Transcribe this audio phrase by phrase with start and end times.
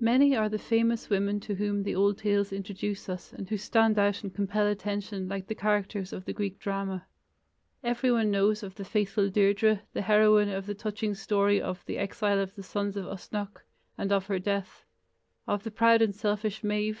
[0.00, 3.96] Many are the famous women to whom the old tales introduce us and who stand
[3.96, 7.06] out and compel attention like the characters of the Greek drama.
[7.84, 12.40] Everyone knows of the faithful Deirdre, the heroine of the touching story of the "Exile
[12.40, 13.60] of the Sons of Usnech",
[13.96, 14.82] and of her death;
[15.46, 16.90] of the proud and selfish Medb.